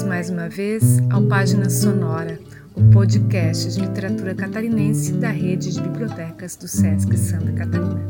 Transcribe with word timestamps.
mais 0.00 0.30
uma 0.30 0.48
vez 0.48 1.02
ao 1.10 1.20
Página 1.24 1.68
Sonora, 1.68 2.40
o 2.74 2.82
podcast 2.84 3.70
de 3.74 3.80
literatura 3.80 4.34
catarinense 4.34 5.12
da 5.12 5.28
rede 5.28 5.70
de 5.70 5.82
bibliotecas 5.82 6.56
do 6.56 6.66
SESC 6.66 7.14
Santa 7.14 7.52
Catarina. 7.52 8.00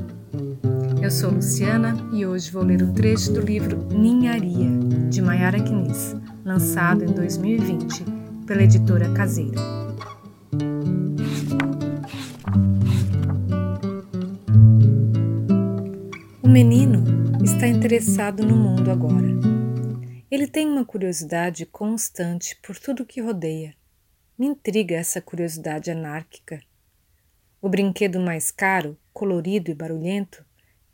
Eu 1.02 1.10
sou 1.10 1.32
Luciana 1.32 1.96
e 2.12 2.24
hoje 2.24 2.52
vou 2.52 2.62
ler 2.62 2.84
um 2.84 2.92
trecho 2.92 3.32
do 3.32 3.40
livro 3.40 3.84
Ninharia, 3.90 4.70
de 5.10 5.20
Maiara 5.20 5.58
Quinis, 5.58 6.14
lançado 6.44 7.02
em 7.02 7.12
2020 7.12 8.04
pela 8.46 8.62
editora 8.62 9.12
Caseira. 9.12 9.60
O 16.40 16.48
menino 16.48 17.02
está 17.42 17.66
interessado 17.66 18.46
no 18.46 18.54
mundo 18.54 18.88
agora 18.88 19.61
ele 20.32 20.46
tem 20.46 20.66
uma 20.66 20.82
curiosidade 20.82 21.66
constante 21.66 22.58
por 22.62 22.78
tudo 22.78 23.04
que 23.04 23.20
rodeia. 23.20 23.74
Me 24.38 24.46
intriga 24.46 24.96
essa 24.96 25.20
curiosidade 25.20 25.90
anárquica. 25.90 26.58
O 27.60 27.68
brinquedo 27.68 28.18
mais 28.18 28.50
caro, 28.50 28.98
colorido 29.12 29.70
e 29.70 29.74
barulhento, 29.74 30.42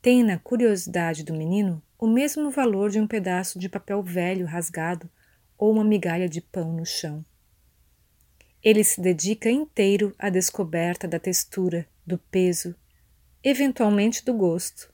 tem 0.03 0.25
na 0.25 0.41
curiosidade 0.41 1.23
do 1.23 1.33
menino 1.33 1.81
o 1.97 2.09
mesmo 2.09 2.51
valor 2.51 2.91
de 2.91 2.99
um 2.99 3.07
pedaço 3.07 3.61
de 3.61 3.69
papel 3.69 4.03
velho 4.03 4.45
rasgado 4.45 5.09
ou 5.57 5.71
uma 5.71 5.85
migalha 5.85 6.29
de 6.29 6.41
pão 6.41 6.73
no 6.73 6.85
chão. 6.85 7.25
Ele 8.61 8.83
se 8.83 9.01
dedica 9.01 9.49
inteiro 9.49 10.17
à 10.19 10.31
descoberta 10.31 11.07
da 11.07 11.21
textura, 11.21 11.87
do 12.05 12.19
peso, 12.19 12.75
eventualmente 13.45 14.25
do 14.25 14.35
gosto 14.35 14.91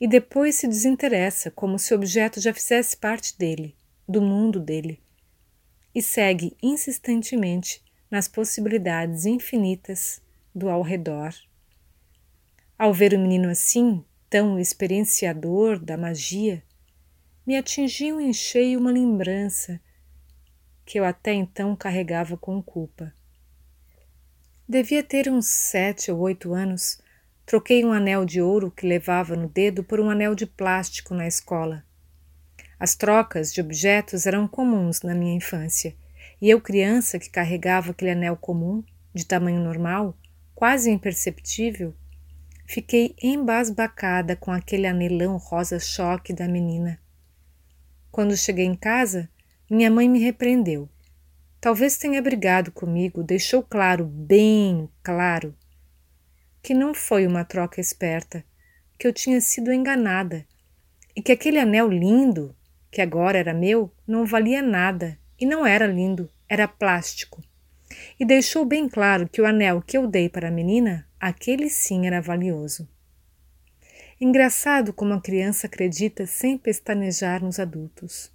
e 0.00 0.08
depois 0.08 0.54
se 0.54 0.66
desinteressa 0.66 1.50
como 1.50 1.78
se 1.78 1.92
o 1.92 1.96
objeto 1.96 2.40
já 2.40 2.54
fizesse 2.54 2.96
parte 2.96 3.36
dele, 3.36 3.76
do 4.08 4.22
mundo 4.22 4.58
dele, 4.58 5.02
e 5.94 6.00
segue 6.00 6.56
insistentemente 6.62 7.84
nas 8.10 8.26
possibilidades 8.26 9.26
infinitas 9.26 10.22
do 10.54 10.70
ao 10.70 10.82
redor. 10.82 11.34
Ao 12.78 12.94
ver 12.94 13.12
o 13.12 13.18
menino 13.18 13.50
assim, 13.50 14.02
tão 14.30 14.58
experienciador 14.58 15.78
da 15.78 15.98
magia, 15.98 16.62
me 17.46 17.56
atingiu 17.56 18.20
em 18.20 18.32
cheio 18.32 18.80
uma 18.80 18.90
lembrança 18.90 19.80
que 20.86 20.98
eu 20.98 21.04
até 21.04 21.32
então 21.34 21.76
carregava 21.76 22.36
com 22.36 22.62
culpa. 22.62 23.12
Devia 24.68 25.02
ter 25.02 25.28
uns 25.28 25.46
sete 25.46 26.10
ou 26.10 26.20
oito 26.20 26.54
anos 26.54 27.00
Troquei 27.50 27.84
um 27.84 27.92
anel 27.92 28.24
de 28.24 28.40
ouro 28.40 28.70
que 28.70 28.86
levava 28.86 29.34
no 29.34 29.48
dedo 29.48 29.82
por 29.82 29.98
um 29.98 30.08
anel 30.08 30.36
de 30.36 30.46
plástico 30.46 31.12
na 31.14 31.26
escola. 31.26 31.84
As 32.78 32.94
trocas 32.94 33.52
de 33.52 33.60
objetos 33.60 34.24
eram 34.24 34.46
comuns 34.46 35.02
na 35.02 35.16
minha 35.16 35.34
infância, 35.34 35.96
e 36.40 36.48
eu, 36.48 36.60
criança 36.60 37.18
que 37.18 37.28
carregava 37.28 37.90
aquele 37.90 38.12
anel 38.12 38.36
comum, 38.36 38.84
de 39.12 39.26
tamanho 39.26 39.58
normal, 39.58 40.16
quase 40.54 40.92
imperceptível, 40.92 41.92
fiquei 42.68 43.16
embasbacada 43.20 44.36
com 44.36 44.52
aquele 44.52 44.86
anelão 44.86 45.36
rosa-choque 45.36 46.32
da 46.32 46.46
menina. 46.46 47.00
Quando 48.12 48.36
cheguei 48.36 48.64
em 48.64 48.76
casa, 48.76 49.28
minha 49.68 49.90
mãe 49.90 50.08
me 50.08 50.20
repreendeu. 50.20 50.88
Talvez 51.60 51.98
tenha 51.98 52.22
brigado 52.22 52.70
comigo, 52.70 53.24
deixou 53.24 53.60
claro, 53.60 54.04
bem 54.04 54.88
claro, 55.02 55.52
que 56.62 56.74
não 56.74 56.94
foi 56.94 57.26
uma 57.26 57.44
troca 57.44 57.80
esperta, 57.80 58.44
que 58.98 59.06
eu 59.06 59.12
tinha 59.12 59.40
sido 59.40 59.72
enganada 59.72 60.46
e 61.16 61.22
que 61.22 61.32
aquele 61.32 61.58
anel 61.58 61.88
lindo, 61.88 62.54
que 62.90 63.00
agora 63.00 63.38
era 63.38 63.54
meu, 63.54 63.92
não 64.06 64.26
valia 64.26 64.62
nada 64.62 65.18
e 65.38 65.46
não 65.46 65.66
era 65.66 65.86
lindo, 65.86 66.30
era 66.48 66.68
plástico. 66.68 67.42
E 68.18 68.24
deixou 68.24 68.64
bem 68.64 68.88
claro 68.88 69.28
que 69.28 69.40
o 69.40 69.46
anel 69.46 69.82
que 69.82 69.96
eu 69.96 70.06
dei 70.06 70.28
para 70.28 70.48
a 70.48 70.50
menina, 70.50 71.08
aquele 71.18 71.68
sim 71.68 72.06
era 72.06 72.20
valioso. 72.20 72.88
Engraçado 74.20 74.92
como 74.92 75.14
a 75.14 75.20
criança 75.20 75.66
acredita 75.66 76.26
sem 76.26 76.58
pestanejar 76.58 77.42
nos 77.42 77.58
adultos. 77.58 78.30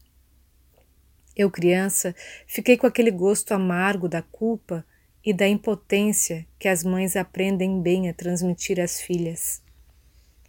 Eu, 1.35 1.51
criança, 1.51 2.16
fiquei 2.47 2.75
com 2.75 2.88
aquele 2.88 3.11
gosto 3.11 3.53
amargo 3.53 4.07
da 4.07 4.22
culpa 4.22 4.85
e 5.25 5.33
da 5.33 5.47
impotência 5.47 6.45
que 6.59 6.67
as 6.67 6.83
mães 6.83 7.15
aprendem 7.15 7.81
bem 7.81 8.07
a 8.07 8.13
transmitir 8.13 8.79
às 8.79 9.01
filhas. 9.01 9.59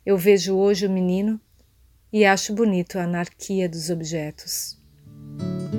Eu 0.04 0.18
vejo 0.18 0.54
hoje 0.54 0.86
o 0.86 0.90
menino 0.90 1.40
e 2.12 2.26
acho 2.26 2.52
bonito 2.52 2.98
a 2.98 3.04
anarquia 3.04 3.68
dos 3.68 3.88
objetos. 3.88 4.76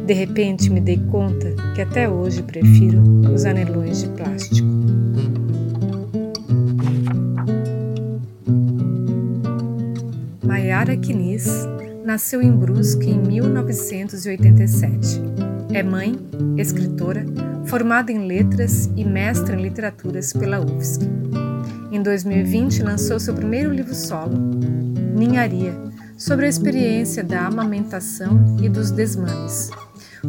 De 0.06 0.14
repente 0.14 0.70
me 0.70 0.82
dei 0.82 0.98
conta 1.12 1.54
que 1.76 1.82
até 1.82 2.10
hoje 2.10 2.42
prefiro 2.42 3.02
os 3.34 3.46
anelões 3.46 4.02
de 4.02 4.10
plástico. 4.10 4.68
Mayara 10.44 10.98
Quinis 10.98 11.48
nasceu 12.04 12.42
em 12.42 12.52
Brusque 12.52 13.10
em 13.10 13.20
1987. 13.20 15.22
É 15.78 15.84
mãe, 15.84 16.20
escritora, 16.58 17.24
formada 17.68 18.12
em 18.12 18.26
letras 18.26 18.90
e 18.96 19.06
mestra 19.06 19.56
em 19.56 19.62
literaturas 19.62 20.34
pela 20.34 20.60
UFSC. 20.60 21.08
Em 21.92 22.02
2020, 22.02 22.82
lançou 22.82 23.20
seu 23.20 23.36
primeiro 23.36 23.72
livro 23.72 23.94
solo, 23.94 24.36
Ninharia, 25.16 25.76
sobre 26.18 26.48
a 26.48 26.50
experiência 26.50 27.24
da 27.24 27.46
amamentação 27.46 28.58
e 28.60 28.68
dos 28.68 28.90
desmames. 28.90 29.70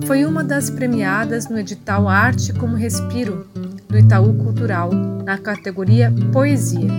Foi 0.04 0.26
uma 0.26 0.44
das 0.44 0.68
premiadas 0.68 1.48
no 1.48 1.58
edital 1.58 2.06
Arte 2.06 2.52
como 2.52 2.76
Respiro 2.76 3.48
do 3.88 3.96
Itaú 3.96 4.34
Cultural, 4.34 4.90
na 5.24 5.38
categoria 5.38 6.12
Poesia, 6.30 6.90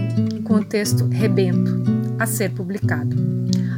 com 0.43 0.55
o 0.55 0.65
texto 0.65 1.05
Rebento, 1.05 1.98
a 2.19 2.25
ser 2.25 2.51
publicado. 2.51 3.15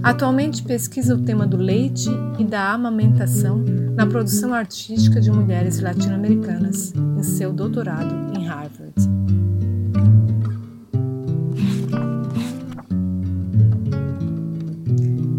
Atualmente 0.03 0.63
pesquisa 0.63 1.15
o 1.15 1.21
tema 1.21 1.45
do 1.45 1.57
leite 1.57 2.09
e 2.39 2.43
da 2.43 2.73
amamentação 2.73 3.63
na 3.95 4.05
produção 4.07 4.51
artística 4.53 5.21
de 5.21 5.29
mulheres 5.29 5.79
latino-americanas 5.79 6.91
em 6.95 7.21
seu 7.21 7.53
doutorado 7.53 8.13
em 8.35 8.47
Harvard. 8.47 8.95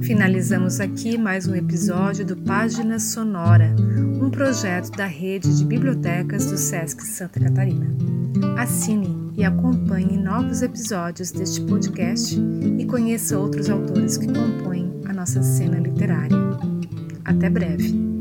Finalizamos 0.03 0.79
aqui 0.79 1.19
mais 1.19 1.49
um 1.49 1.55
episódio 1.57 2.25
do 2.25 2.37
Página 2.37 3.01
Sonora, 3.01 3.75
um 4.21 4.31
projeto 4.31 4.91
da 4.93 5.07
rede 5.07 5.57
de 5.57 5.65
bibliotecas 5.65 6.47
do 6.47 6.57
SESC 6.57 7.03
Santa 7.03 7.41
Catarina. 7.41 7.89
Assine 8.57 9.22
e 9.37 9.45
acompanhe 9.45 10.17
novos 10.17 10.63
episódios 10.63 11.31
deste 11.33 11.61
podcast 11.63 12.39
e 12.79 12.85
conheça 12.85 13.39
outros 13.39 13.71
autores 13.71 14.17
que 14.17 14.27
compõem 14.27 15.01
a 15.07 15.13
nossa 15.13 15.43
cena 15.43 15.79
literária. 15.79 16.37
Até 17.25 17.49
breve! 17.49 18.12